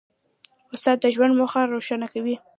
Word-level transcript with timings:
استاد 0.73 0.97
د 1.01 1.05
ژوند 1.15 1.33
موخه 1.39 1.61
روښانه 1.63 2.07
کوي. 2.13 2.35